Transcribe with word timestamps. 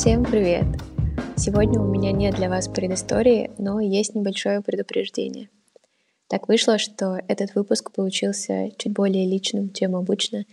Всем 0.00 0.24
привет! 0.24 0.64
Сегодня 1.36 1.78
у 1.78 1.84
меня 1.84 2.10
нет 2.12 2.34
для 2.36 2.48
вас 2.48 2.68
предыстории, 2.68 3.50
но 3.58 3.80
есть 3.80 4.14
небольшое 4.14 4.62
предупреждение. 4.62 5.50
Так 6.26 6.48
вышло, 6.48 6.78
что 6.78 7.18
этот 7.28 7.54
выпуск 7.54 7.92
получился 7.92 8.70
чуть 8.78 8.92
более 8.94 9.26
личным, 9.26 9.72
чем 9.72 9.94
обычно, 9.94 10.46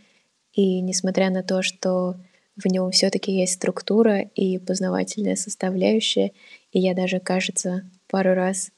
и 0.52 0.82
несмотря 0.82 1.30
на 1.30 1.44
то, 1.44 1.62
что 1.62 2.16
в 2.58 2.66
нем 2.68 2.92
все-таки 2.92 3.32
есть 3.32 3.54
структура 3.54 4.20
и 4.20 4.58
познавательная 4.58 5.36
составляющая, 5.36 6.32
и 6.72 6.80
я 6.80 6.94
даже, 6.94 7.20
кажется, 7.20 7.90
пару 8.08 8.34
раз 8.34 8.72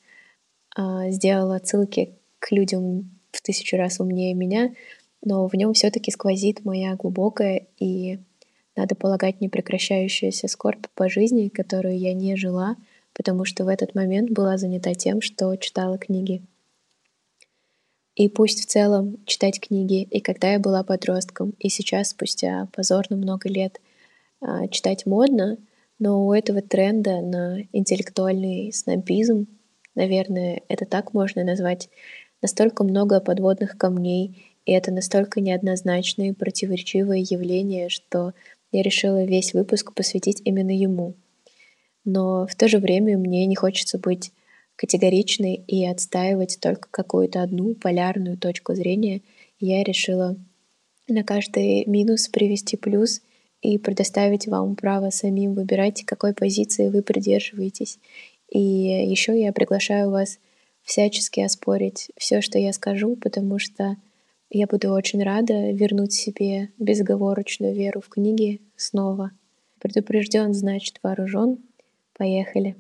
э, 0.77 1.11
сделала 1.11 1.55
отсылки 1.57 2.13
к 2.39 2.51
людям 2.51 3.09
в 3.31 3.41
тысячу 3.41 3.77
раз 3.77 3.99
умнее 3.99 4.33
меня, 4.33 4.73
но 5.23 5.47
в 5.47 5.53
нем 5.53 5.73
все-таки 5.73 6.11
сквозит 6.11 6.65
моя 6.65 6.95
глубокая 6.95 7.67
и 7.77 8.19
надо 8.75 8.95
полагать, 8.95 9.41
непрекращающаяся 9.41 10.47
скорбь 10.47 10.87
по 10.95 11.09
жизни, 11.09 11.49
которую 11.49 11.97
я 11.97 12.13
не 12.13 12.35
жила, 12.35 12.77
потому 13.13 13.43
что 13.43 13.65
в 13.65 13.67
этот 13.67 13.95
момент 13.95 14.29
была 14.31 14.57
занята 14.57 14.93
тем, 14.93 15.21
что 15.21 15.55
читала 15.57 15.97
книги. 15.97 16.41
И 18.19 18.27
пусть 18.27 18.61
в 18.61 18.65
целом 18.65 19.15
читать 19.25 19.61
книги, 19.61 20.01
и 20.01 20.19
когда 20.19 20.51
я 20.51 20.59
была 20.59 20.83
подростком, 20.83 21.53
и 21.57 21.69
сейчас, 21.69 22.09
спустя 22.09 22.67
позорно 22.73 23.15
много 23.15 23.47
лет, 23.47 23.79
а, 24.41 24.67
читать 24.67 25.05
модно, 25.05 25.57
но 25.99 26.27
у 26.27 26.33
этого 26.33 26.61
тренда 26.61 27.21
на 27.21 27.61
интеллектуальный 27.71 28.73
снобизм, 28.73 29.47
наверное, 29.95 30.63
это 30.67 30.85
так 30.85 31.13
можно 31.13 31.45
назвать, 31.45 31.87
настолько 32.41 32.83
много 32.83 33.21
подводных 33.21 33.77
камней, 33.77 34.51
и 34.65 34.73
это 34.73 34.91
настолько 34.91 35.39
неоднозначное 35.39 36.31
и 36.31 36.33
противоречивое 36.33 37.19
явление, 37.19 37.87
что 37.87 38.33
я 38.73 38.83
решила 38.83 39.23
весь 39.23 39.53
выпуск 39.53 39.93
посвятить 39.93 40.41
именно 40.43 40.77
ему. 40.77 41.15
Но 42.03 42.45
в 42.47 42.55
то 42.55 42.67
же 42.67 42.79
время 42.79 43.17
мне 43.17 43.45
не 43.45 43.55
хочется 43.55 43.97
быть 43.97 44.33
категоричной 44.79 45.55
и 45.67 45.85
отстаивать 45.85 46.57
только 46.61 46.87
какую-то 46.89 47.43
одну 47.43 47.75
полярную 47.75 48.37
точку 48.37 48.75
зрения. 48.75 49.21
Я 49.59 49.83
решила 49.83 50.37
на 51.09 51.25
каждый 51.25 51.83
минус 51.85 52.29
привести 52.29 52.77
плюс 52.77 53.21
и 53.61 53.77
предоставить 53.77 54.47
вам 54.47 54.77
право 54.77 55.09
самим 55.09 55.53
выбирать, 55.53 56.05
какой 56.05 56.33
позиции 56.33 56.87
вы 56.87 57.01
придерживаетесь. 57.01 57.99
И 58.49 58.57
еще 58.61 59.37
я 59.37 59.51
приглашаю 59.51 60.11
вас 60.11 60.39
всячески 60.83 61.41
оспорить 61.41 62.09
все, 62.15 62.39
что 62.39 62.57
я 62.57 62.71
скажу, 62.71 63.17
потому 63.17 63.59
что 63.59 63.97
я 64.49 64.65
буду 64.65 64.91
очень 64.91 65.21
рада 65.21 65.71
вернуть 65.71 66.13
себе 66.13 66.69
безоговорочную 66.77 67.75
веру 67.75 67.99
в 67.99 68.07
книги 68.07 68.61
снова. 68.77 69.31
Предупрежден, 69.81 70.53
значит 70.53 71.01
вооружен. 71.03 71.57
Поехали. 72.17 72.77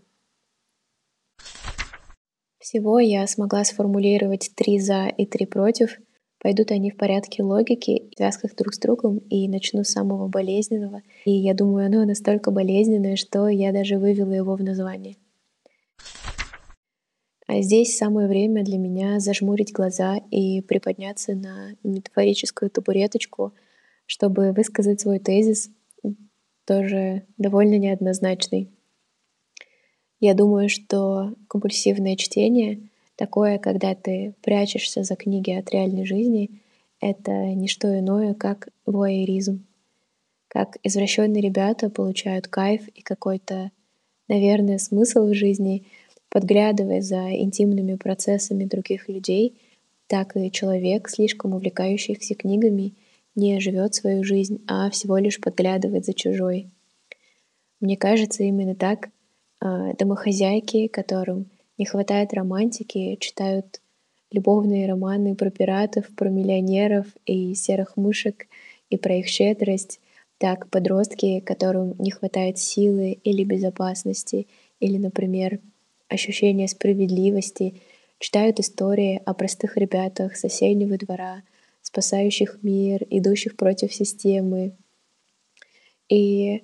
Всего 2.59 2.99
я 2.99 3.25
смогла 3.25 3.63
сформулировать 3.63 4.51
три 4.55 4.79
за 4.79 5.07
и 5.07 5.25
три 5.25 5.45
против. 5.45 5.97
Пойдут 6.41 6.71
они 6.71 6.91
в 6.91 6.97
порядке 6.97 7.41
логики, 7.41 8.09
в 8.11 8.17
связках 8.17 8.55
друг 8.55 8.73
с 8.73 8.79
другом, 8.79 9.17
и 9.29 9.47
начну 9.47 9.83
с 9.83 9.89
самого 9.89 10.27
болезненного. 10.27 11.01
И 11.25 11.31
я 11.31 11.53
думаю, 11.53 11.85
оно 11.85 12.05
настолько 12.05 12.51
болезненное, 12.51 13.15
что 13.15 13.47
я 13.47 13.71
даже 13.71 13.97
вывела 13.97 14.33
его 14.33 14.55
в 14.55 14.63
название. 14.63 15.15
А 17.47 17.61
здесь 17.61 17.97
самое 17.97 18.27
время 18.27 18.63
для 18.63 18.77
меня 18.77 19.19
зажмурить 19.19 19.71
глаза 19.71 20.17
и 20.29 20.61
приподняться 20.61 21.35
на 21.35 21.71
метафорическую 21.83 22.69
табуреточку, 22.69 23.53
чтобы 24.05 24.51
высказать 24.51 25.01
свой 25.01 25.19
тезис, 25.19 25.71
тоже 26.65 27.23
довольно 27.37 27.79
неоднозначный. 27.79 28.69
Я 30.19 30.33
думаю, 30.33 30.69
что 30.69 31.33
компульсивное 31.47 32.15
чтение, 32.15 32.81
такое, 33.15 33.57
когда 33.57 33.95
ты 33.95 34.33
прячешься 34.41 35.03
за 35.03 35.15
книги 35.15 35.51
от 35.51 35.69
реальной 35.71 36.05
жизни, 36.05 36.49
это 36.99 37.31
не 37.31 37.67
что 37.67 37.97
иное, 37.97 38.33
как 38.33 38.69
воеризм. 38.85 39.65
Как 40.47 40.77
извращенные 40.83 41.41
ребята 41.41 41.89
получают 41.89 42.47
кайф 42.47 42.87
и 42.89 43.01
какой-то, 43.01 43.71
наверное, 44.27 44.77
смысл 44.77 45.27
в 45.27 45.33
жизни— 45.33 45.85
подглядывая 46.29 47.01
за 47.01 47.35
интимными 47.35 47.95
процессами 47.95 48.65
других 48.65 49.09
людей, 49.09 49.55
так 50.07 50.35
и 50.37 50.51
человек, 50.51 51.09
слишком 51.09 51.53
увлекающийся 51.53 52.35
книгами, 52.35 52.93
не 53.35 53.59
живет 53.59 53.95
свою 53.95 54.23
жизнь, 54.23 54.63
а 54.67 54.89
всего 54.89 55.17
лишь 55.17 55.39
подглядывает 55.39 56.05
за 56.05 56.13
чужой. 56.13 56.69
Мне 57.79 57.95
кажется, 57.95 58.43
именно 58.43 58.75
так 58.75 59.09
домохозяйки, 59.61 60.87
которым 60.87 61.47
не 61.77 61.85
хватает 61.85 62.33
романтики, 62.33 63.17
читают 63.19 63.81
любовные 64.31 64.87
романы 64.87 65.35
про 65.35 65.49
пиратов, 65.49 66.07
про 66.15 66.29
миллионеров 66.29 67.07
и 67.25 67.53
серых 67.55 67.97
мышек 67.97 68.47
и 68.89 68.97
про 68.97 69.15
их 69.15 69.27
щедрость, 69.27 69.99
так 70.37 70.69
подростки, 70.69 71.41
которым 71.41 71.95
не 71.99 72.11
хватает 72.11 72.57
силы 72.57 73.11
или 73.23 73.43
безопасности, 73.43 74.47
или, 74.79 74.97
например, 74.97 75.59
ощущение 76.07 76.67
справедливости, 76.67 77.75
читают 78.19 78.59
истории 78.59 79.21
о 79.25 79.33
простых 79.33 79.77
ребятах 79.77 80.35
соседнего 80.35 80.97
двора, 80.97 81.43
спасающих 81.81 82.59
мир, 82.61 83.05
идущих 83.09 83.55
против 83.55 83.93
системы. 83.93 84.73
И 86.07 86.63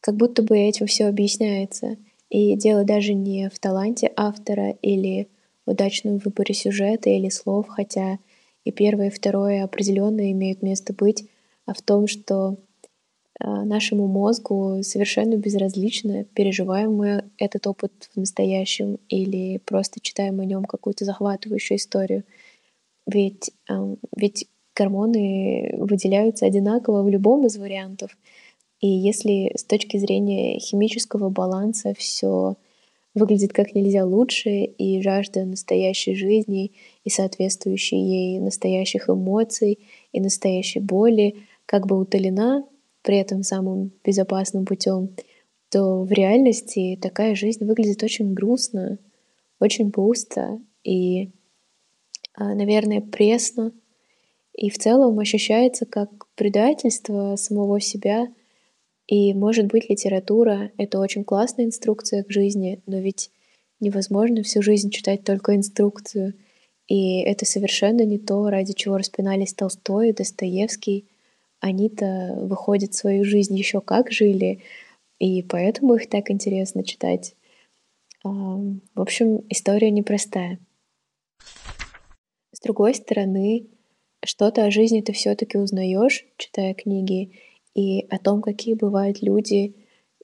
как 0.00 0.16
будто 0.16 0.42
бы 0.42 0.58
этим 0.58 0.86
все 0.86 1.06
объясняется. 1.06 1.96
И 2.28 2.54
дело 2.56 2.84
даже 2.84 3.14
не 3.14 3.48
в 3.48 3.58
таланте 3.58 4.12
автора 4.16 4.70
или 4.82 5.28
удачном 5.66 6.18
выборе 6.18 6.54
сюжета 6.54 7.10
или 7.10 7.28
слов, 7.28 7.66
хотя 7.68 8.18
и 8.64 8.72
первое, 8.72 9.08
и 9.08 9.10
второе 9.10 9.64
определенно 9.64 10.30
имеют 10.32 10.62
место 10.62 10.92
быть, 10.92 11.28
а 11.66 11.74
в 11.74 11.82
том, 11.82 12.06
что 12.06 12.56
а, 13.38 13.64
нашему 13.64 14.06
мозгу 14.06 14.82
совершенно 14.82 15.36
безразлично, 15.36 16.24
переживаем 16.24 16.94
мы 16.94 17.24
этот 17.38 17.66
опыт 17.66 18.10
в 18.14 18.18
настоящем 18.18 18.98
или 19.08 19.58
просто 19.58 20.00
читаем 20.00 20.40
о 20.40 20.44
нем 20.44 20.64
какую-то 20.64 21.04
захватывающую 21.04 21.78
историю. 21.78 22.24
Ведь, 23.06 23.50
ведь 24.14 24.46
гормоны 24.76 25.74
выделяются 25.78 26.46
одинаково 26.46 27.02
в 27.02 27.08
любом 27.08 27.46
из 27.46 27.56
вариантов. 27.56 28.16
И 28.80 28.88
если 28.88 29.52
с 29.56 29.64
точки 29.64 29.98
зрения 29.98 30.58
химического 30.58 31.28
баланса 31.28 31.94
все 31.96 32.56
выглядит 33.14 33.52
как 33.52 33.74
нельзя 33.74 34.04
лучше, 34.04 34.62
и 34.64 35.02
жажда 35.02 35.44
настоящей 35.44 36.14
жизни, 36.14 36.72
и 37.04 37.10
соответствующей 37.10 37.96
ей 37.96 38.38
настоящих 38.38 39.08
эмоций, 39.08 39.80
и 40.12 40.20
настоящей 40.20 40.80
боли 40.80 41.36
как 41.66 41.86
бы 41.86 41.98
утолена, 41.98 42.64
при 43.02 43.16
этом 43.16 43.42
самым 43.42 43.92
безопасным 44.04 44.64
путем, 44.64 45.10
то 45.70 46.02
в 46.02 46.12
реальности 46.12 46.98
такая 47.00 47.34
жизнь 47.34 47.64
выглядит 47.64 48.02
очень 48.02 48.34
грустно, 48.34 48.98
очень 49.58 49.90
пусто 49.92 50.60
и, 50.84 51.30
а, 52.34 52.54
наверное, 52.54 53.00
пресно. 53.00 53.72
И 54.54 54.68
в 54.68 54.78
целом 54.78 55.18
ощущается 55.18 55.86
как 55.86 56.26
предательство 56.34 57.36
самого 57.36 57.80
себя. 57.80 58.28
И, 59.10 59.34
может 59.34 59.66
быть, 59.66 59.90
литература— 59.90 60.70
это 60.78 60.98
очень 61.00 61.24
классная 61.24 61.66
инструкция 61.66 62.22
к 62.22 62.30
жизни, 62.30 62.80
но 62.86 62.98
ведь 62.98 63.30
невозможно 63.80 64.42
всю 64.42 64.62
жизнь 64.62 64.90
читать 64.90 65.24
только 65.24 65.56
инструкцию. 65.56 66.34
И 66.86 67.20
это 67.20 67.44
совершенно 67.44 68.04
не 68.04 68.18
то, 68.18 68.48
ради 68.48 68.72
чего 68.72 68.96
распинались 68.96 69.52
Толстой 69.52 70.10
и 70.10 70.14
Достоевский— 70.14 71.06
они-то 71.60 72.38
выходят 72.40 72.94
свою 72.94 73.24
жизнь 73.24 73.56
еще 73.56 73.80
как 73.80 74.10
жили, 74.10 74.62
и 75.18 75.42
поэтому 75.42 75.94
их 75.94 76.08
так 76.08 76.30
интересно 76.30 76.82
читать. 76.82 77.36
В 78.24 78.80
общем, 78.94 79.44
история 79.50 79.90
непростая. 79.90 80.58
С 82.52 82.60
другой 82.60 82.94
стороны, 82.94 83.66
что-то 84.24 84.64
о 84.64 84.70
жизни 84.70 85.02
ты 85.02 85.12
все-таки 85.12 85.58
узнаешь, 85.58 86.26
читая 86.36 86.74
книги, 86.74 87.38
и 87.80 88.06
о 88.10 88.18
том, 88.18 88.42
какие 88.42 88.74
бывают 88.74 89.22
люди, 89.22 89.74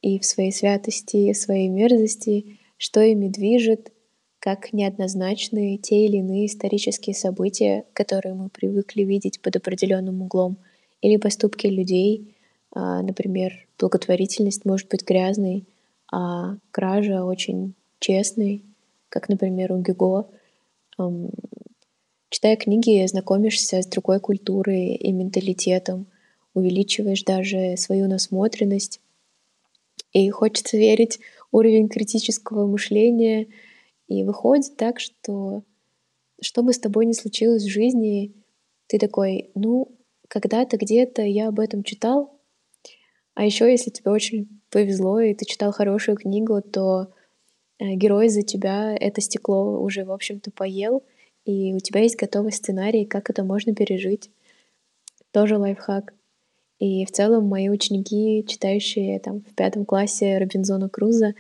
и 0.03 0.19
в 0.19 0.25
своей 0.25 0.53
святости, 0.53 1.17
и 1.17 1.33
в 1.33 1.37
своей 1.37 1.69
мерзости, 1.69 2.59
что 2.77 3.01
ими 3.01 3.29
движет, 3.29 3.93
как 4.39 4.73
неоднозначные 4.73 5.79
те 5.79 6.07
или 6.07 6.19
иные 6.19 6.47
исторические 6.47 7.15
события, 7.15 7.85
которые 7.95 8.35
мы 8.35 8.49
привыкли 8.49 9.03
видеть 9.03 9.41
под 9.41 9.57
определенным 9.57 10.23
углом— 10.23 10.59
или 11.01 11.17
поступки 11.17 11.67
людей. 11.67 12.35
А, 12.73 13.03
например, 13.03 13.67
благотворительность 13.79 14.65
может 14.65 14.89
быть 14.89 15.07
грязной, 15.07 15.65
а 16.13 16.57
кража 16.71 17.25
очень 17.25 17.75
честный, 18.01 18.65
как, 19.09 19.29
например, 19.29 19.73
у 19.73 19.81
Гюго. 19.81 20.29
Читая 22.29 22.57
книги, 22.57 23.07
знакомишься 23.07 23.83
с 23.83 23.87
другой 23.87 24.21
культурой 24.21 24.95
и 24.95 25.13
менталитетом, 25.13 26.07
увеличиваешь 26.57 27.23
даже 27.23 27.77
свою 27.77 28.09
насмотренность. 28.09 29.01
И 30.13 30.29
хочется 30.31 30.79
верить 30.79 31.21
уровень 31.53 31.89
критического 31.89 32.67
мышления. 32.67 33.47
И 34.09 34.25
выходит 34.25 34.77
так, 34.77 34.99
что 34.99 35.63
что 36.41 36.63
бы 36.63 36.73
с 36.73 36.79
тобой 36.79 37.07
ни 37.07 37.13
случилось 37.13 37.65
в 37.65 37.71
жизни, 37.71 38.35
ты 38.89 38.99
такой, 38.99 39.51
ну, 39.55 39.97
когда-то 40.29 40.77
где-то 40.77 41.23
я 41.23 41.49
об 41.49 41.61
этом 41.61 41.83
читал. 41.83 42.41
А 43.35 43.45
еще, 43.45 43.71
если 43.71 43.91
тебе 43.91 44.11
очень 44.11 44.49
повезло, 44.71 45.21
и 45.21 45.35
ты 45.35 45.45
читал 45.45 45.73
хорошую 45.73 46.17
книгу, 46.17 46.63
то 46.63 47.13
э, 47.79 47.95
герой 47.95 48.29
за 48.29 48.43
тебя 48.43 48.95
это 48.99 49.21
стекло 49.21 49.81
уже, 49.81 50.05
в 50.05 50.13
общем-то, 50.13 50.51
поел, 50.51 51.03
и 51.45 51.75
у 51.75 51.79
тебя 51.79 52.01
есть 52.01 52.17
готовый 52.17 52.53
сценарий, 52.53 53.05
как 53.05 53.29
это 53.29 53.45
можно 53.45 53.75
пережить. 53.75 54.31
Тоже 55.33 55.59
лайфхак. 55.59 56.16
И 56.79 57.07
в 57.07 57.11
целом 57.11 57.47
мои 57.47 57.69
ученики, 57.69 58.45
читающие 58.47 59.19
там 59.19 59.41
в 59.41 59.55
пятом 59.55 59.85
классе 59.85 60.39
Робинзона 60.39 60.89
Круза, 60.89 61.35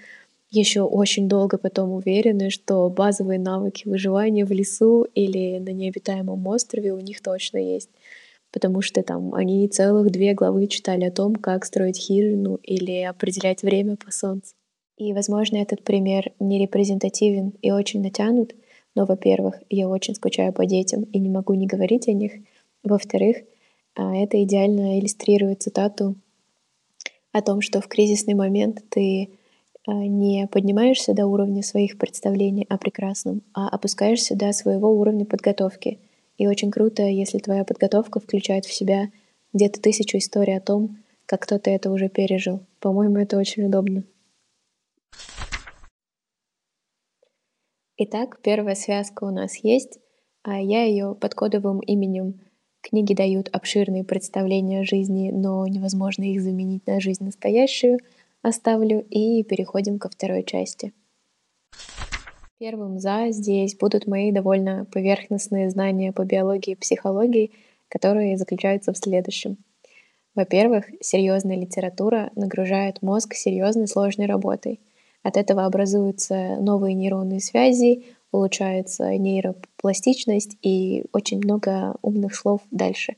еще 0.50 0.82
очень 0.82 1.28
долго 1.28 1.58
потом 1.58 1.92
уверены, 1.92 2.50
что 2.50 2.88
базовые 2.88 3.38
навыки 3.38 3.86
выживания 3.86 4.44
в 4.44 4.52
лесу 4.52 5.06
или 5.14 5.58
на 5.58 5.70
необитаемом 5.70 6.46
острове 6.46 6.92
у 6.92 7.00
них 7.00 7.20
точно 7.20 7.58
есть. 7.58 7.90
Потому 8.52 8.80
что 8.80 9.02
там 9.02 9.34
они 9.34 9.68
целых 9.68 10.10
две 10.10 10.32
главы 10.32 10.68
читали 10.68 11.04
о 11.04 11.10
том, 11.10 11.34
как 11.34 11.64
строить 11.64 11.98
хижину 11.98 12.58
или 12.62 13.02
определять 13.02 13.62
время 13.62 13.96
по 13.96 14.10
солнцу. 14.10 14.54
И, 14.96 15.12
возможно, 15.12 15.58
этот 15.58 15.82
пример 15.82 16.32
не 16.40 16.58
репрезентативен 16.58 17.52
и 17.60 17.70
очень 17.70 18.00
натянут, 18.00 18.54
но, 18.94 19.04
во-первых, 19.04 19.56
я 19.68 19.88
очень 19.88 20.14
скучаю 20.14 20.54
по 20.54 20.64
детям 20.64 21.02
и 21.02 21.18
не 21.18 21.28
могу 21.28 21.52
не 21.52 21.66
говорить 21.66 22.08
о 22.08 22.12
них. 22.12 22.32
Во-вторых, 22.82 23.38
это 24.02 24.42
идеально 24.42 24.98
иллюстрирует 24.98 25.62
цитату 25.62 26.16
о 27.32 27.42
том, 27.42 27.60
что 27.60 27.80
в 27.80 27.88
кризисный 27.88 28.34
момент 28.34 28.82
ты 28.88 29.30
а, 29.86 29.92
не 29.92 30.46
поднимаешься 30.48 31.14
до 31.14 31.26
уровня 31.26 31.62
своих 31.62 31.98
представлений 31.98 32.66
о 32.68 32.78
прекрасном, 32.78 33.42
а 33.54 33.68
опускаешься 33.68 34.36
до 34.36 34.52
своего 34.52 34.90
уровня 34.90 35.24
подготовки. 35.24 35.98
И 36.38 36.46
очень 36.46 36.70
круто, 36.70 37.02
если 37.02 37.38
твоя 37.38 37.64
подготовка 37.64 38.20
включает 38.20 38.66
в 38.66 38.72
себя 38.72 39.10
где-то 39.52 39.80
тысячу 39.80 40.18
историй 40.18 40.56
о 40.56 40.60
том, 40.60 40.98
как 41.24 41.42
кто-то 41.42 41.70
это 41.70 41.90
уже 41.90 42.08
пережил. 42.08 42.60
По-моему, 42.80 43.18
это 43.18 43.38
очень 43.38 43.64
удобно. 43.64 44.04
Итак, 47.96 48.40
первая 48.42 48.74
связка 48.74 49.24
у 49.24 49.30
нас 49.30 49.56
есть. 49.56 49.98
а 50.42 50.60
Я 50.60 50.84
ее 50.84 51.14
под 51.14 51.34
кодовым 51.34 51.80
именем 51.80 52.40
Книги 52.88 53.14
дают 53.14 53.48
обширные 53.52 54.04
представления 54.04 54.82
о 54.82 54.84
жизни, 54.84 55.32
но 55.32 55.66
невозможно 55.66 56.22
их 56.22 56.40
заменить 56.40 56.86
на 56.86 57.00
жизнь 57.00 57.24
настоящую— 57.24 57.98
оставлю 58.42 59.04
и 59.10 59.42
переходим 59.42 59.98
ко 59.98 60.08
второй 60.08 60.44
части. 60.44 60.92
Первым 62.60 63.00
«за» 63.00 63.30
здесь 63.30 63.76
будут 63.76 64.06
мои 64.06 64.30
довольно 64.30 64.86
поверхностные 64.92 65.68
знания 65.68 66.12
по 66.12 66.24
биологии 66.24 66.74
и 66.74 66.76
психологии, 66.76 67.50
которые 67.88 68.36
заключаются 68.36 68.92
в 68.92 68.98
следующем. 68.98 69.56
Во-первых, 70.36 70.84
серьезная 71.00 71.56
литература 71.56 72.30
нагружает 72.36 73.02
мозг 73.02 73.34
серьезной 73.34 73.88
сложной 73.88 74.26
работой. 74.26 74.78
От 75.24 75.36
этого 75.36 75.64
образуются 75.64 76.60
новые 76.60 76.94
нейронные 76.94 77.40
связи, 77.40 78.04
улучшается 78.36 79.16
нейропластичность 79.16 80.56
и 80.62 81.04
очень 81.12 81.38
много 81.38 81.96
умных 82.02 82.34
слов 82.34 82.60
дальше. 82.70 83.16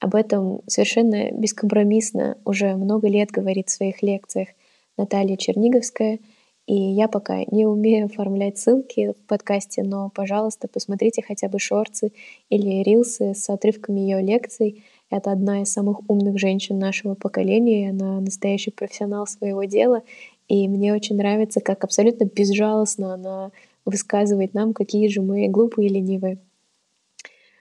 Об 0.00 0.14
этом 0.14 0.60
совершенно 0.66 1.30
бескомпромиссно 1.30 2.36
уже 2.44 2.74
много 2.76 3.08
лет 3.08 3.30
говорит 3.30 3.68
в 3.68 3.72
своих 3.72 4.02
лекциях 4.02 4.48
Наталья 4.96 5.36
Черниговская. 5.36 6.18
И 6.66 6.74
я 6.74 7.08
пока 7.08 7.44
не 7.50 7.66
умею 7.66 8.06
оформлять 8.06 8.56
ссылки 8.56 9.12
в 9.12 9.26
подкасте, 9.26 9.82
но, 9.82 10.10
пожалуйста, 10.14 10.66
посмотрите 10.66 11.22
хотя 11.22 11.48
бы 11.48 11.58
шорты 11.58 12.12
или 12.48 12.82
рилсы 12.82 13.34
с 13.34 13.50
отрывками 13.50 14.00
ее 14.00 14.22
лекций. 14.22 14.82
Это 15.10 15.30
одна 15.30 15.62
из 15.62 15.70
самых 15.70 16.08
умных 16.08 16.38
женщин 16.38 16.78
нашего 16.78 17.14
поколения. 17.14 17.90
Она 17.90 18.20
настоящий 18.20 18.70
профессионал 18.70 19.26
своего 19.26 19.64
дела. 19.64 20.02
И 20.48 20.66
мне 20.68 20.94
очень 20.94 21.16
нравится, 21.16 21.60
как 21.60 21.84
абсолютно 21.84 22.24
безжалостно 22.24 23.14
она 23.14 23.50
высказывает 23.84 24.54
нам, 24.54 24.72
какие 24.72 25.08
же 25.08 25.22
мы 25.22 25.48
глупые 25.48 25.88
и 25.88 25.92
ленивые. 25.92 26.38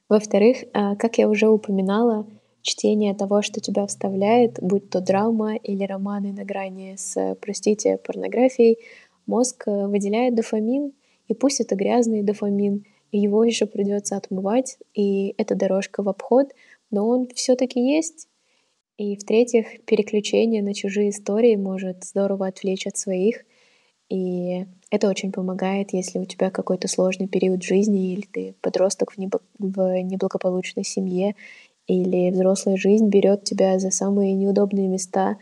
Во-вторых, 0.10 0.58
а, 0.74 0.96
как 0.96 1.18
я 1.18 1.30
уже 1.30 1.48
упоминала, 1.50 2.28
чтение 2.64 3.14
того, 3.14 3.42
что 3.42 3.60
тебя 3.60 3.86
вставляет, 3.86 4.58
будь 4.62 4.90
то 4.90 5.02
драма 5.02 5.56
или 5.56 5.84
романы 5.84 6.32
на 6.32 6.46
грани 6.46 6.96
с, 6.98 7.38
простите, 7.42 7.98
порнографией, 7.98 8.80
мозг 9.26 9.64
э, 9.68 9.88
выделяет 9.88 10.36
дофамин, 10.36 10.94
и 11.28 11.34
пусть 11.34 11.60
это 11.60 11.76
грязный 11.76 12.24
дофамин, 12.24 12.86
его 13.12 13.44
еще 13.44 13.68
придется 13.68 14.18
отмывать, 14.18 14.78
и 14.94 15.36
это 15.38 15.56
дорожка 15.56 16.02
в 16.02 16.10
обход, 16.10 16.54
но 16.90 17.08
он 17.08 17.28
все-таки 17.36 17.80
есть. 17.80 18.28
И 18.98 19.16
в-третьих, 19.16 19.84
переключение 19.86 20.64
на 20.64 20.74
чужие 20.74 21.10
истории 21.10 21.56
может 21.56 22.04
здорово 22.04 22.48
отвлечь 22.48 22.88
от 22.88 22.98
своих, 22.98 23.44
и 24.10 24.66
это 24.92 25.10
очень 25.10 25.32
помогает, 25.32 25.94
если 25.94 26.20
у 26.20 26.26
тебя 26.26 26.52
какой-то 26.52 26.88
сложный 26.88 27.28
период 27.28 27.64
жизни, 27.64 28.14
или 28.14 28.22
ты 28.32 28.56
подросток 28.62 29.14
в 29.14 29.18
неблагополучной 29.18 30.84
семье, 30.84 31.36
или 31.88 32.32
взрослая 32.32 32.78
жизнь 32.78 33.10
берет 33.10 33.44
тебя 33.44 33.80
за 33.80 33.92
самые 33.92 34.34
неудобные 34.34 34.88
места, 34.88 35.38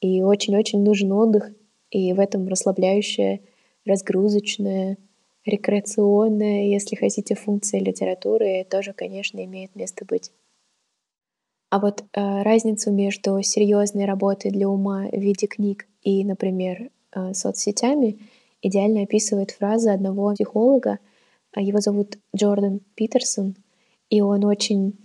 и 0.00 0.22
очень-очень 0.22 0.82
нужен 0.82 1.12
отдых, 1.12 1.50
и 1.90 2.12
в 2.12 2.20
этом 2.20 2.48
расслабляющая, 2.48 3.40
разгрузочная, 3.84 4.96
рекреационная, 5.44 6.64
если 6.68 6.96
хотите, 6.96 7.34
функция 7.34 7.80
литературы 7.80 8.66
тоже, 8.68 8.92
конечно, 8.92 9.44
имеет 9.44 9.76
место 9.76 10.04
быть. 10.04 10.32
А 11.70 11.80
вот 11.80 12.04
э, 12.12 12.42
разницу 12.42 12.92
между 12.92 13.42
серьезной 13.42 14.04
работой 14.04 14.50
для 14.50 14.68
ума 14.68 15.08
в 15.10 15.16
виде 15.18 15.46
книг 15.46 15.86
и, 16.02 16.24
например, 16.24 16.90
соцсетями 17.32 18.18
идеально 18.62 19.02
описывает 19.02 19.50
фраза 19.52 19.92
одного 19.92 20.32
психолога. 20.34 20.98
Его 21.56 21.80
зовут 21.80 22.18
Джордан 22.34 22.80
Питерсон, 22.94 23.56
и 24.10 24.20
он 24.20 24.44
очень 24.44 24.98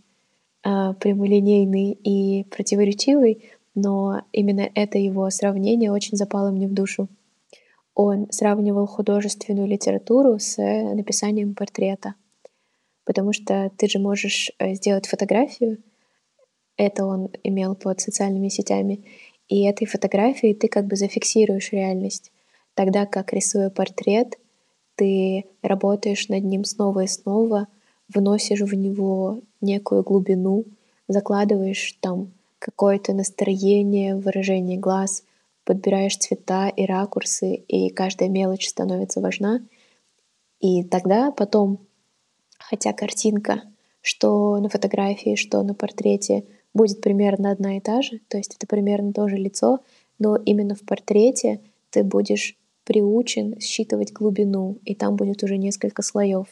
а, 0.64 0.94
прямолинейный 0.94 1.92
и 1.92 2.44
противоречивый, 2.46 3.44
но 3.76 4.24
именно 4.32 4.70
это 4.74 4.98
его 4.98 5.30
сравнение 5.30 5.92
очень 5.92 6.18
запало 6.18 6.52
мне 6.52 6.68
в 6.68 6.74
душу. 6.74 7.08
Он 7.96 8.28
сравнивал 8.32 8.88
художественную 8.88 9.68
литературу 9.68 10.40
с 10.40 10.58
написанием 10.58 11.54
портрета, 11.54 12.16
потому 13.06 13.34
что 13.34 13.72
ты 13.78 13.88
же 13.88 14.00
можешь 14.00 14.52
э, 14.58 14.74
сделать 14.74 15.08
фотографию, 15.08 15.80
это 16.78 17.06
он 17.06 17.30
имел 17.44 17.76
под 17.76 18.00
социальными 18.00 18.48
сетями, 18.48 19.04
и 19.50 19.64
этой 19.64 19.86
фотографией 19.86 20.54
ты 20.54 20.70
как 20.70 20.86
бы 20.86 20.96
зафиксируешь 20.96 21.74
реальность, 21.74 22.32
тогда 22.76 23.06
как 23.06 23.34
рисуя 23.34 23.70
портрет, 23.70 24.40
ты 24.96 25.46
работаешь 25.62 26.30
над 26.30 26.44
ним 26.46 26.64
снова 26.64 27.02
и 27.02 27.08
снова— 27.08 27.68
вносишь 28.14 28.62
в 28.62 28.74
него 28.74 29.42
некую 29.62 30.04
глубину, 30.04 30.66
закладываешь 31.08 31.98
там 32.02 32.34
какое-то 32.58 33.14
настроение, 33.14 34.16
выражение 34.16 34.78
глаз, 34.78 35.24
подбираешь 35.64 36.18
цвета 36.18 36.70
и 36.70 36.86
ракурсы, 36.86 37.56
и 37.56 37.90
каждая 37.90 38.30
мелочь 38.30 38.68
становится 38.68 39.22
важна. 39.22 39.62
И 40.60 40.84
тогда 40.84 41.32
потом, 41.32 41.80
хотя 42.58 42.92
картинка, 42.92 43.64
что 44.02 44.58
на 44.60 44.70
фотографии, 44.70 45.36
что 45.36 45.62
на 45.64 45.74
портрете, 45.74 46.44
будет 46.74 47.02
примерно 47.02 47.52
одна 47.52 47.78
и 47.78 47.80
та 47.80 48.02
же, 48.02 48.20
то 48.28 48.38
есть 48.38 48.56
это 48.56 48.68
примерно 48.68 49.14
то 49.14 49.28
же 49.28 49.38
лицо, 49.38 49.80
но 50.20 50.36
именно 50.36 50.76
в 50.76 50.82
портрете 50.82 51.62
ты 51.90 52.04
будешь 52.04 52.56
приучен 52.84 53.60
считывать 53.60 54.12
глубину, 54.12 54.78
и 54.84 54.96
там 54.96 55.16
будет 55.16 55.44
уже 55.44 55.58
несколько 55.58 56.02
слоев. 56.02 56.48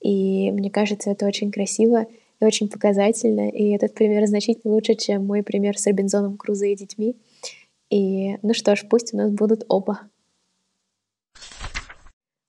И 0.00 0.50
мне 0.50 0.70
кажется, 0.70 1.10
это 1.10 1.26
очень 1.26 1.50
красиво 1.50 2.06
и 2.40 2.44
очень 2.44 2.68
показательно. 2.68 3.48
И 3.48 3.70
этот 3.70 3.94
пример 3.94 4.26
значительно 4.26 4.74
лучше, 4.74 4.94
чем 4.94 5.26
мой 5.26 5.42
пример 5.42 5.78
с 5.78 5.86
Робинзоном 5.86 6.36
Крузо 6.36 6.66
и 6.66 6.74
детьми. 6.74 7.16
И 7.88 8.36
ну 8.42 8.52
что 8.52 8.74
ж, 8.74 8.84
пусть 8.88 9.14
у 9.14 9.16
нас 9.16 9.30
будут 9.30 9.64
оба. 9.68 10.00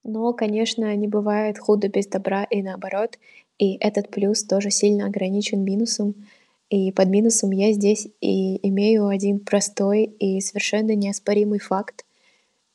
Но, 0.03 0.33
конечно, 0.33 0.93
не 0.95 1.07
бывает 1.07 1.57
худо 1.57 1.87
без 1.87 2.07
добра 2.07 2.43
и 2.43 2.61
наоборот. 2.61 3.17
И 3.57 3.77
этот 3.79 4.09
плюс 4.09 4.43
тоже 4.43 4.69
сильно 4.69 5.05
ограничен 5.05 5.63
минусом. 5.63 6.15
И 6.73 6.91
под 6.91 7.09
минусом 7.09 7.51
я 7.51 7.71
здесь 7.71 8.07
и 8.19 8.67
имею 8.67 9.05
один 9.05 9.39
простой 9.39 10.05
и 10.05 10.41
совершенно 10.41 10.95
неоспоримый 10.95 11.59
факт. 11.59 12.03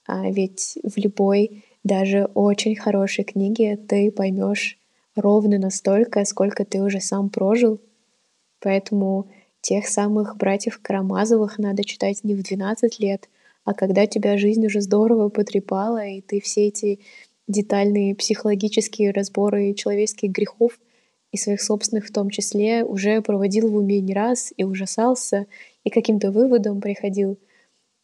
А 0.07 0.31
ведь 0.31 0.79
в 0.85 0.97
любой, 0.99 1.65
даже 1.83 2.27
очень 2.35 2.77
хорошей 2.77 3.25
книге 3.25 3.77
ты 3.77 4.13
поймешь 4.13 4.79
ровно 5.17 5.59
настолько, 5.59 6.25
сколько 6.27 6.65
ты 6.65 6.81
уже 6.81 7.01
сам 7.01 7.29
прожил. 7.29 7.81
Поэтому 8.61 9.33
тех 9.63 9.89
самых 9.89 10.37
братьев 10.37 10.79
Карамазовых 10.81 11.59
надо 11.59 11.83
читать 11.83 12.23
не 12.23 12.37
в 12.37 12.45
12 12.45 13.01
лет, 13.01 13.29
а 13.65 13.75
когда 13.75 14.07
тебя 14.07 14.39
жизнь 14.39 14.65
уже 14.65 14.81
здорово 14.81 15.29
потрепала, 15.29 16.07
и 16.07 16.21
ты 16.21 16.41
все 16.41 16.69
эти 16.69 17.01
детальные 17.49 18.15
психологические 18.15 19.11
разборы 19.11 19.75
человеческих 19.75 20.31
грехов 20.31 20.79
и 21.31 21.37
своих 21.37 21.61
собственных 21.61 22.07
в 22.07 22.13
том 22.13 22.31
числе 22.31 22.85
уже 22.85 23.21
проводил 23.21 23.71
в 23.71 23.77
уме 23.77 24.01
не 24.01 24.15
раз 24.15 24.53
и 24.57 24.65
ужасался, 24.65 25.47
и 25.85 25.91
каким-то 25.91 26.31
выводом 26.31 26.81
приходил. 26.81 27.39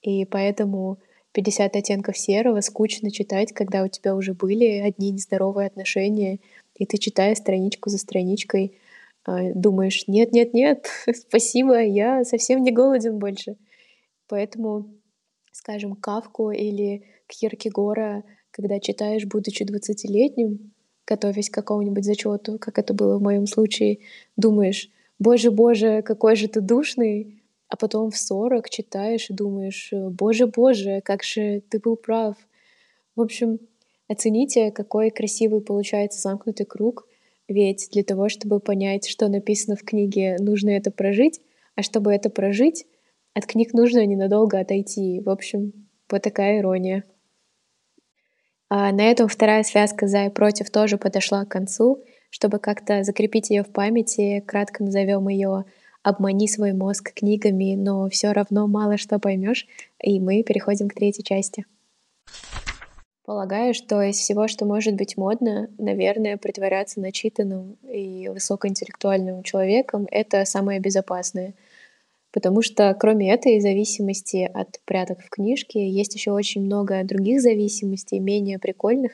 И 0.02 0.24
поэтому 0.26 0.98
50 1.32 1.76
оттенков 1.76 2.18
серого 2.18 2.60
скучно 2.60 3.10
читать, 3.10 3.52
когда 3.52 3.82
у 3.82 3.88
тебя 3.88 4.14
уже 4.14 4.34
были 4.34 4.78
одни 4.78 5.10
нездоровые 5.10 5.66
отношения, 5.66 6.38
и 6.76 6.86
ты 6.86 6.98
читаешь 6.98 7.38
страничку 7.38 7.88
за 7.88 7.98
страничкой, 7.98 8.78
а, 9.24 9.52
думаешь, 9.54 10.06
нет, 10.06 10.32
нет, 10.32 10.52
нет, 10.52 10.86
спасибо, 11.14 11.82
я 11.82 12.24
совсем 12.24 12.62
не 12.62 12.72
голоден 12.72 13.18
больше. 13.18 13.56
Поэтому, 14.28 14.94
скажем, 15.50 15.96
Кавку 15.96 16.50
или 16.50 17.04
Киркегора, 17.26 18.24
когда 18.50 18.78
читаешь, 18.80 19.24
будучи 19.24 19.62
20-летним, 19.62 20.73
готовясь 21.06 21.50
к 21.50 21.54
какому-нибудь 21.54 22.04
зачету, 22.04 22.58
как 22.58 22.78
это 22.78 22.94
было 22.94 23.18
в 23.18 23.22
моем 23.22 23.46
случае, 23.46 23.98
думаешь, 24.36 24.90
боже, 25.18 25.50
боже, 25.50 26.02
какой 26.02 26.36
же 26.36 26.48
ты 26.48 26.60
душный, 26.60 27.42
а 27.68 27.76
потом 27.76 28.10
в 28.10 28.16
40 28.16 28.70
читаешь 28.70 29.30
и 29.30 29.34
думаешь, 29.34 29.90
боже, 29.92 30.46
боже, 30.46 31.00
как 31.04 31.22
же 31.22 31.62
ты 31.68 31.78
был 31.78 31.96
прав. 31.96 32.36
В 33.16 33.20
общем, 33.20 33.58
оцените, 34.08 34.70
какой 34.70 35.10
красивый 35.10 35.60
получается 35.60 36.20
замкнутый 36.20 36.66
круг, 36.66 37.06
ведь 37.48 37.88
для 37.92 38.02
того, 38.04 38.28
чтобы 38.28 38.60
понять, 38.60 39.06
что 39.06 39.28
написано 39.28 39.76
в 39.76 39.82
книге, 39.82 40.36
нужно 40.38 40.70
это 40.70 40.90
прожить, 40.90 41.40
а 41.74 41.82
чтобы 41.82 42.12
это 42.12 42.30
прожить, 42.30 42.86
от 43.34 43.46
книг 43.46 43.74
нужно 43.74 44.06
ненадолго 44.06 44.60
отойти. 44.60 45.20
В 45.20 45.28
общем, 45.28 45.72
вот 46.10 46.22
такая 46.22 46.60
ирония. 46.60 47.04
А 48.68 48.90
на 48.92 49.02
этом 49.02 49.28
вторая 49.28 49.62
связка 49.62 50.06
«за» 50.06 50.26
и 50.26 50.30
«против» 50.30 50.70
тоже 50.70 50.98
подошла 50.98 51.44
к 51.44 51.48
концу. 51.48 52.02
Чтобы 52.30 52.58
как-то 52.58 53.04
закрепить 53.04 53.50
ее 53.50 53.62
в 53.62 53.70
памяти, 53.70 54.42
кратко 54.46 54.82
назовем 54.82 55.28
ее 55.28 55.64
«Обмани 56.02 56.48
свой 56.48 56.72
мозг 56.72 57.12
книгами, 57.14 57.76
но 57.76 58.08
все 58.08 58.32
равно 58.32 58.66
мало 58.66 58.96
что 58.96 59.18
поймешь», 59.18 59.66
и 60.00 60.18
мы 60.18 60.42
переходим 60.42 60.88
к 60.88 60.94
третьей 60.94 61.24
части. 61.24 61.64
Полагаю, 63.24 63.72
что 63.72 64.02
из 64.02 64.16
всего, 64.16 64.48
что 64.48 64.66
может 64.66 64.96
быть 64.96 65.16
модно, 65.16 65.70
наверное, 65.78 66.36
притворяться 66.36 67.00
начитанным 67.00 67.78
и 67.88 68.28
высокоинтеллектуальным 68.28 69.42
человеком— 69.42 70.06
это 70.10 70.44
самое 70.44 70.78
безопасное. 70.78 71.54
Потому 72.34 72.60
что 72.60 72.94
кроме 72.98 73.32
этой 73.32 73.60
зависимости 73.60 74.50
от 74.52 74.80
пряток 74.84 75.22
в 75.22 75.30
книжке, 75.30 75.88
есть 75.88 76.14
еще 76.14 76.32
очень 76.32 76.62
много 76.66 77.02
других 77.04 77.40
зависимостей, 77.40 78.18
менее 78.18 78.58
прикольных. 78.58 79.12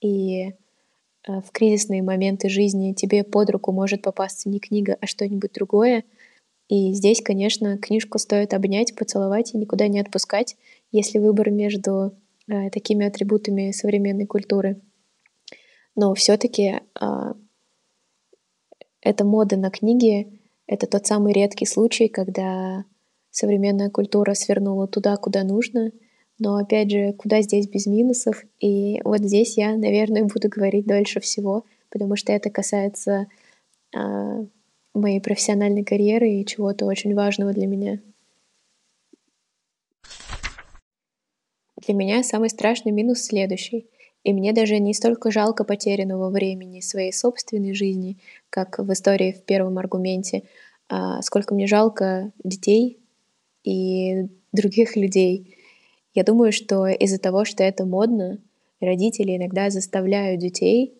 И 0.00 0.42
э, 0.42 0.52
в 1.26 1.50
кризисные 1.50 2.04
моменты 2.04 2.48
жизни 2.48 2.92
тебе 2.92 3.24
под 3.24 3.50
руку 3.50 3.72
может 3.72 4.02
попасться 4.02 4.48
не 4.48 4.60
книга, 4.60 4.96
а 5.00 5.06
что-нибудь 5.06 5.52
другое. 5.54 6.04
И 6.68 6.92
здесь, 6.92 7.20
конечно, 7.20 7.78
книжку 7.78 8.18
стоит 8.18 8.54
обнять, 8.54 8.94
поцеловать 8.94 9.54
и 9.54 9.58
никуда 9.58 9.88
не 9.88 9.98
отпускать, 9.98 10.56
если 10.92 11.18
выбор 11.18 11.50
между 11.50 12.12
Э, 12.46 12.68
такими 12.68 13.06
атрибутами 13.06 13.70
современной 13.70 14.26
культуры. 14.26 14.78
Но 15.96 16.14
все-таки 16.14 16.80
а, 16.94 17.34
эта 19.00 19.24
мода 19.24 19.56
на 19.56 19.70
книги— 19.70 20.40
это 20.66 20.86
тот 20.86 21.06
самый 21.06 21.32
редкий 21.32 21.66
случай, 21.66 22.08
когда 22.08 22.84
современная 23.30 23.90
культура 23.90 24.34
свернула 24.34 24.86
туда, 24.86 25.16
куда 25.16 25.44
нужно, 25.44 25.90
но, 26.38 26.56
опять 26.56 26.90
же, 26.90 27.12
куда 27.12 27.42
здесь 27.42 27.68
без 27.68 27.86
минусов? 27.86 28.44
И 28.60 29.00
вот 29.04 29.20
здесь 29.20 29.56
я, 29.56 29.76
наверное, 29.76 30.24
буду 30.24 30.48
говорить 30.48 30.86
дольше 30.86 31.20
всего, 31.20 31.64
потому 31.90 32.16
что 32.16 32.32
это 32.32 32.50
касается 32.50 33.26
э, 33.94 34.46
моей 34.94 35.20
профессиональной 35.20 35.84
карьеры 35.84 36.30
и 36.30 36.46
чего-то 36.46 36.86
очень 36.86 37.14
важного 37.14 37.52
для 37.52 37.66
меня. 37.66 38.00
Для 41.86 41.94
меня 41.94 42.22
самый 42.22 42.48
страшный 42.48 42.92
минус 42.92 43.20
следующий. 43.22 43.86
И 44.24 44.32
мне 44.32 44.54
даже 44.54 44.78
не 44.78 44.94
столько 44.94 45.30
жалко 45.30 45.64
потерянного 45.64 46.30
времени 46.30 46.80
своей 46.80 47.12
собственной 47.12 47.74
жизни, 47.74 48.16
как 48.50 48.78
в 48.78 48.90
истории 48.92 49.32
в 49.32 49.44
первом 49.44 49.78
аргументе, 49.78 50.44
а 50.88 51.20
сколько 51.22 51.54
мне 51.54 51.66
жалко 51.66 52.32
детей 52.42 52.98
и 53.64 54.26
других 54.52 54.96
людей. 54.96 55.56
Я 56.14 56.24
думаю, 56.24 56.52
что 56.52 56.86
из-за 56.86 57.18
того, 57.18 57.44
что 57.44 57.62
это 57.62 57.84
модно, 57.84 58.38
родители 58.80 59.36
иногда 59.36 59.68
заставляют 59.68 60.40
детей 60.40 60.94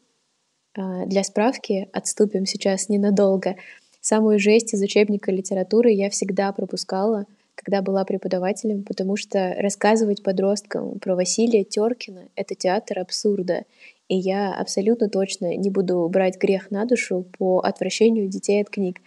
а, 0.77 1.07
для 1.07 1.25
справки, 1.25 1.89
отступим 1.93 2.45
сейчас 2.45 2.89
ненадолго, 2.91 3.57
самую 4.01 4.39
жесть 4.39 4.75
из 4.75 4.83
учебника 4.83 5.33
литературы 5.33 5.91
я 5.91 6.11
всегда 6.11 6.53
пропускала— 6.53 7.27
когда 7.55 7.83
была 7.83 8.05
преподавателем, 8.05 8.83
потому 8.83 9.17
что 9.17 9.55
рассказывать 9.59 10.23
подросткам 10.23 10.99
про 10.99 11.15
Василия 11.15 11.65
Теркина— 11.65 12.29
это 12.37 12.55
театр 12.55 12.99
абсурда. 12.99 13.65
И 14.09 14.17
я 14.17 14.55
абсолютно 14.55 15.09
точно 15.09 15.57
не 15.57 15.71
буду 15.71 16.07
брать 16.09 16.39
грех 16.39 16.71
на 16.71 16.85
душу 16.85 17.25
по 17.39 17.61
отвращению 17.61 18.29
детей 18.29 18.61
от 18.61 18.69
книг, 18.69 19.01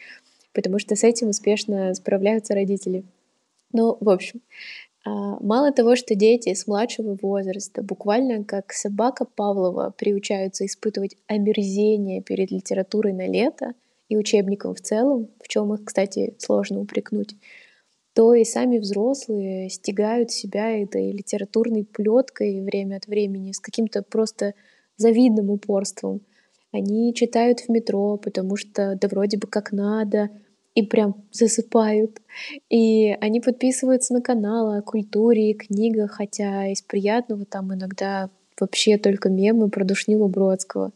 потому 0.53 0.79
что 0.79 0.95
с 0.95 1.03
этим 1.03 1.29
успешно 1.29 1.93
справляются 1.93 2.55
родители. 2.55 3.03
Ну, 3.73 3.97
в 3.99 4.09
общем, 4.09 4.41
а, 5.05 5.37
мало 5.39 5.71
того, 5.71 5.95
что 5.95 6.15
дети 6.15 6.53
с 6.53 6.67
младшего 6.67 7.17
возраста 7.21 7.83
буквально 7.83 8.43
как 8.43 8.73
собака 8.73 9.25
Павлова 9.25 9.93
приучаются 9.97 10.65
испытывать 10.65 11.15
омерзение 11.27 12.21
перед 12.21 12.51
литературой 12.51 13.13
на 13.13 13.27
лето 13.27 13.73
и 14.09 14.17
учебником 14.17 14.73
в 14.73 14.81
целом, 14.81 15.29
в 15.41 15.47
чем 15.47 15.73
их, 15.73 15.85
кстати, 15.85 16.35
сложно 16.39 16.79
упрекнуть, 16.79 17.35
то 18.17 18.33
и 18.33 18.43
сами 18.45 18.79
взрослые 18.79 19.69
стигают 19.69 20.31
себя 20.31 20.71
этой 20.71 21.11
литературной 21.11 21.85
плеткой 21.85 22.63
время 22.63 22.95
от 22.95 23.05
времени 23.05 23.51
с 23.51 23.59
каким-то 23.59 24.01
просто 24.01 24.55
завидным 24.95 25.51
упорством. 25.51 26.21
Они 26.71 27.13
читают 27.13 27.59
в 27.59 27.69
метро, 27.69 28.17
потому 28.17 28.55
что 28.55 28.97
да 28.99 29.07
вроде 29.07 29.37
бы 29.37 29.45
как 29.45 29.71
надо, 29.71 30.31
и 30.73 30.81
прям 30.81 31.27
засыпают. 31.31 32.19
И 32.71 33.15
они 33.21 33.39
подписываются 33.39 34.15
на 34.15 34.23
каналы 34.23 34.79
о 34.79 34.81
культуре 34.81 35.51
и 35.51 35.53
книгах, 35.53 36.13
хотя 36.13 36.71
из 36.71 36.81
приятного 36.81 37.45
там 37.45 37.71
иногда 37.71 38.31
вообще 38.59 38.97
только 38.97 39.29
мемы 39.29 39.69
про 39.69 39.85
Душнилу 39.85 40.27
Бродского. 40.27 40.91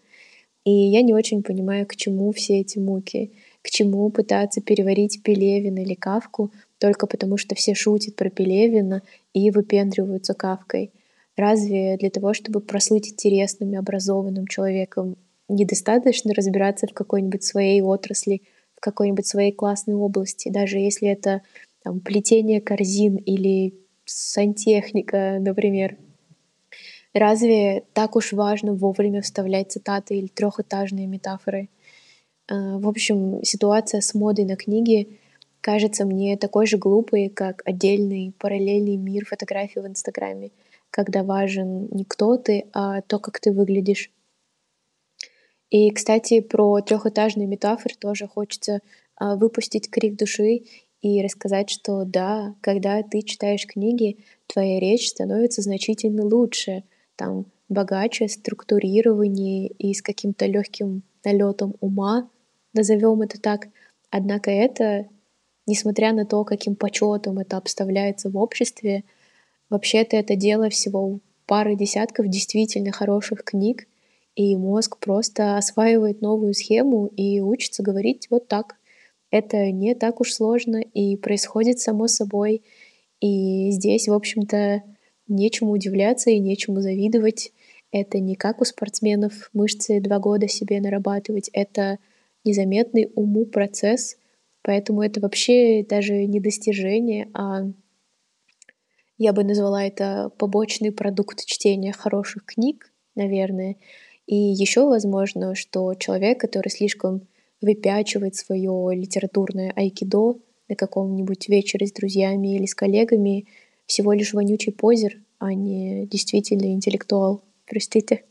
И 0.65 0.71
я 0.71 1.03
не 1.03 1.13
очень 1.13 1.43
понимаю, 1.43 1.85
к 1.85 1.95
чему 1.95 2.31
все 2.31 2.61
эти 2.61 2.79
муки, 2.79 3.33
к 3.61 3.69
чему 3.69 4.09
пытаться 4.09 4.59
переварить 4.59 5.21
Пелевина 5.21 5.81
или 5.81 5.93
Кавку, 5.93 6.51
только 6.81 7.05
потому, 7.05 7.37
что 7.37 7.53
все 7.53 7.75
шутят 7.75 8.15
про 8.15 8.31
Пелевина 8.31 9.03
и 9.33 9.51
выпендриваются 9.51 10.33
Кавкой. 10.33 10.91
Разве 11.37 11.95
для 11.97 12.09
того, 12.09 12.33
чтобы 12.33 12.59
прослыть 12.59 13.11
интересным 13.11 13.71
и 13.71 13.77
образованным 13.77 14.47
человеком, 14.47 15.15
недостаточно 15.47 16.33
разбираться 16.33 16.87
в 16.87 16.93
какой-нибудь 16.93 17.43
своей 17.43 17.81
отрасли, 17.81 18.41
в 18.75 18.79
какой-нибудь 18.79 19.27
своей 19.27 19.51
классной 19.51 19.93
области, 19.93 20.49
даже 20.49 20.79
если 20.79 21.07
это 21.07 21.43
там, 21.83 21.99
плетение 21.99 22.61
корзин 22.61 23.15
или 23.15 23.75
сантехника, 24.05 25.37
например. 25.39 25.97
Разве 27.13 27.83
так 27.93 28.15
уж 28.15 28.33
важно 28.33 28.73
вовремя 28.73 29.21
вставлять 29.21 29.71
цитаты 29.71 30.15
или 30.15 30.27
трехэтажные 30.27 31.05
метафоры? 31.05 31.69
А, 32.47 32.79
в 32.79 32.87
общем, 32.87 33.43
ситуация 33.43 34.01
с 34.01 34.15
модой 34.15 34.45
на 34.45 34.55
книги 34.55 35.19
кажется 35.61 36.05
мне 36.05 36.37
такой 36.37 36.65
же 36.65 36.77
глупой, 36.77 37.29
как 37.29 37.61
отдельный 37.65 38.33
параллельный 38.37 38.97
мир 38.97 39.25
фотографий 39.25 39.79
в 39.79 39.87
Инстаграме, 39.87 40.51
когда 40.89 41.23
важен 41.23 41.87
не 41.91 42.03
кто 42.03 42.37
ты, 42.37 42.65
а 42.73 43.01
то, 43.01 43.19
как 43.19 43.39
ты 43.39 43.51
выглядишь. 43.51 44.11
И, 45.69 45.89
кстати, 45.91 46.41
про 46.41 46.81
трехэтажные 46.81 47.47
метафоры 47.47 47.95
тоже 47.97 48.27
хочется 48.27 48.81
а, 49.15 49.37
выпустить 49.37 49.89
крик 49.89 50.17
души 50.17 50.63
и 51.01 51.23
рассказать, 51.23 51.69
что 51.69 52.03
да, 52.03 52.55
когда 52.61 53.01
ты 53.03 53.21
читаешь 53.21 53.65
книги, 53.65 54.17
твоя 54.47 54.79
речь 54.79 55.09
становится 55.09 55.61
значительно 55.61 56.25
лучше, 56.25 56.83
там 57.15 57.45
богаче, 57.69 58.27
структурированнее 58.27 59.69
и 59.69 59.93
с 59.93 60.01
каким-то 60.01 60.45
легким 60.45 61.03
налетом 61.23 61.75
ума, 61.79 62.29
назовем 62.73 63.21
это 63.21 63.39
так. 63.39 63.67
Однако 64.09 64.51
это 64.51 65.07
несмотря 65.65 66.13
на 66.13 66.25
то, 66.25 66.43
каким 66.43 66.75
почетом 66.75 67.39
это 67.39 67.57
обставляется 67.57 68.29
в 68.29 68.37
обществе, 68.37 69.03
Вообще-то 69.71 70.17
это 70.17 70.35
дело 70.35 70.69
всего 70.69 71.21
пары 71.47 71.77
десятков 71.77 72.27
действительно 72.27 72.91
хороших 72.91 73.45
книг, 73.45 73.87
и 74.35 74.57
мозг 74.57 74.97
просто 74.97 75.57
осваивает 75.57 76.21
новую 76.21 76.53
схему 76.53 77.07
и 77.07 77.39
учится 77.39 77.81
говорить 77.81 78.27
вот 78.29 78.49
так. 78.49 78.75
Это 79.31 79.71
не 79.71 79.95
так 79.95 80.19
уж 80.19 80.33
сложно 80.33 80.75
и 80.81 81.15
происходит 81.15 81.79
само 81.79 82.07
собой. 82.07 82.63
И 83.21 83.71
здесь, 83.71 84.09
в 84.09 84.13
общем-то, 84.13 84.83
нечему 85.29 85.71
удивляться 85.71 86.31
и 86.31 86.39
нечему 86.39 86.81
завидовать. 86.81 87.53
Это 87.93 88.19
не 88.19 88.35
как 88.35 88.59
у 88.59 88.65
спортсменов 88.65 89.49
мышцы 89.53 90.01
два 90.01 90.19
года 90.19 90.49
себе 90.49 90.81
нарабатывать. 90.81 91.49
Это 91.53 91.97
незаметный 92.43 93.09
уму 93.15 93.45
процесс. 93.45 94.17
Поэтому 94.63 95.01
это 95.01 95.19
вообще 95.19 95.83
даже 95.83 96.25
не 96.25 96.39
достижение, 96.39 97.29
а 97.33 97.63
я 99.17 99.33
бы 99.33 99.43
назвала 99.43 99.83
это 99.83 100.31
побочный 100.37 100.91
продукт 100.91 101.45
чтения 101.45 101.91
хороших 101.91 102.45
книг, 102.45 102.91
наверное. 103.15 103.77
И 104.25 104.35
еще 104.35 104.87
возможно, 104.87 105.55
что 105.55 105.93
человек, 105.95 106.39
который 106.39 106.69
слишком 106.69 107.27
выпячивает 107.61 108.35
свое 108.35 108.89
литературное 108.95 109.73
айкидо 109.75 110.39
на 110.67 110.75
каком-нибудь 110.75 111.49
вечере 111.49 111.85
с 111.85 111.91
друзьями 111.91 112.55
или 112.55 112.65
с 112.65 112.73
коллегами, 112.73 113.45
всего 113.85 114.13
лишь 114.13 114.33
вонючий 114.33 114.71
позер, 114.71 115.19
а 115.37 115.53
не 115.53 116.05
действительно 116.07 116.71
интеллектуал. 116.71 117.43
Простите. 117.67 118.23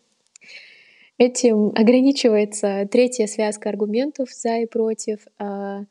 Этим 1.19 1.69
ограничивается 1.77 2.89
третья 2.91 3.27
связка 3.27 3.69
аргументов 3.69 4.31
за 4.33 4.59
и 4.61 4.67
против. 4.67 5.27
А 5.39 5.85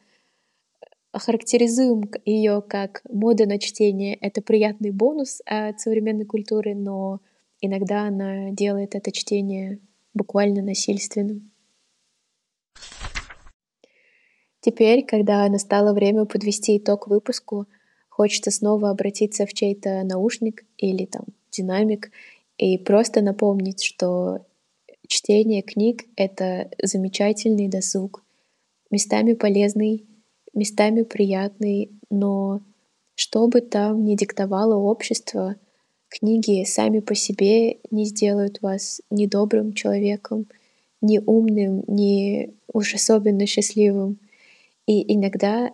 охарактеризуем 1.11 2.03
ее 2.25 2.61
как 2.61 3.01
мода 3.09 3.45
на 3.45 3.59
чтение. 3.59 4.15
Это 4.15 4.41
приятный 4.41 4.91
бонус 4.91 5.41
от 5.45 5.79
современной 5.79 6.25
культуры, 6.25 6.75
но 6.75 7.21
иногда 7.61 8.03
она 8.03 8.51
делает 8.51 8.95
это 8.95 9.11
чтение 9.11 9.79
буквально 10.13 10.61
насильственным. 10.61 11.51
Теперь, 14.61 15.05
когда 15.05 15.47
настало 15.47 15.93
время 15.93 16.25
подвести 16.25 16.77
итог 16.77 17.07
выпуску, 17.07 17.67
хочется 18.09 18.51
снова 18.51 18.89
обратиться 18.89 19.45
в 19.45 19.53
чей-то 19.53 20.03
наушник 20.03 20.65
или 20.77 21.05
там 21.05 21.25
динамик 21.49 22.11
и 22.57 22.77
просто 22.77 23.21
напомнить, 23.21 23.81
что 23.81 24.45
чтение 25.07 25.61
книг— 25.61 26.03
это 26.17 26.69
замечательный 26.81 27.69
досуг, 27.69 28.23
местами 28.91 29.33
полезный, 29.33 30.08
местами 30.59 31.03
приятный, 31.03 31.89
но 32.09 32.61
что 33.15 33.47
бы 33.47 33.61
там 33.61 34.05
ни 34.05 34.15
диктовало 34.15 34.75
общество, 34.75 35.55
книги 36.09 36.63
сами 36.63 36.99
по 36.99 37.15
себе 37.15 37.77
не 37.91 38.05
сделают 38.05 38.61
вас 38.61 39.01
ни 39.09 39.25
добрым 39.25 39.73
человеком, 39.73 40.47
ни 41.01 41.19
умным, 41.19 41.83
ни 41.87 42.53
уж 42.71 42.93
особенно 42.93 43.45
счастливым. 43.45 44.19
И 44.85 45.13
иногда 45.13 45.71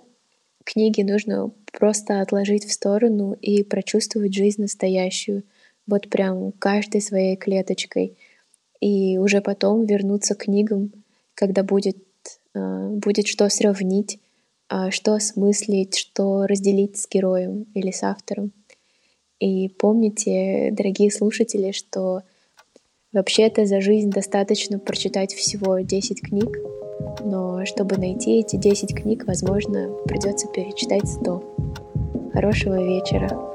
книги 0.63 1.01
нужно 1.01 1.51
просто 1.72 2.22
отложить 2.22 2.65
в 2.65 2.72
сторону 2.72 3.34
и 3.42 3.63
прочувствовать 3.63 4.34
жизнь 4.34 4.62
настоящую, 4.62 5.44
вот 5.88 6.10
прям 6.10 6.51
каждой 6.54 7.01
своей 7.01 7.36
клеточкой. 7.36 8.18
И 8.82 9.18
уже 9.18 9.42
потом 9.42 9.86
вернуться 9.86 10.36
к 10.36 10.46
книгам, 10.46 10.92
когда 11.34 11.63
будет, 11.63 11.98
э, 12.54 12.89
будет 12.89 13.27
что 13.27 13.48
сравнить, 13.50 14.18
а, 14.18 14.25
что 14.89 15.13
осмыслить, 15.13 15.95
что 15.95 16.48
разделить 16.48 16.98
с 16.98 17.07
героем 17.07 17.65
или 17.74 17.91
с 17.91 18.03
автором. 18.03 18.51
И 19.39 19.69
помните, 19.69 20.72
дорогие 20.72 21.12
слушатели, 21.12 21.72
что 21.72 22.22
вообще-то 23.12 23.65
за 23.65 23.82
жизнь 23.82 24.10
достаточно 24.10 24.80
прочитать 24.80 25.34
всего 25.34 25.80
10 25.80 26.21
книг, 26.21 26.58
но 27.23 27.65
чтобы 27.65 27.97
найти 27.97 28.39
эти 28.39 28.56
10 28.56 28.95
книг, 28.95 29.25
возможно, 29.28 29.89
придется 30.06 30.47
перечитать 30.47 31.08
100. 31.08 32.32
Хорошего 32.34 32.84
вечера! 32.84 33.55